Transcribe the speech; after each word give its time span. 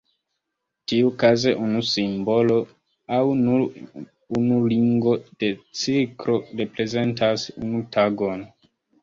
Tiukaze 0.91 1.51
unu 1.65 1.81
simbolo 1.91 2.55
aŭ 3.17 3.19
nur 3.41 3.61
unu 4.41 4.57
ringo 4.73 5.15
de 5.45 5.51
cirklo 5.83 6.39
reprezentas 6.63 7.47
unu 7.63 7.85
tagon. 7.99 8.45